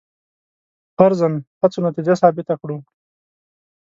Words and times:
فرضاً 0.99 1.29
هڅو 1.61 1.79
نتیجه 1.87 2.13
ثابته 2.21 2.53
کړو. 2.61 2.77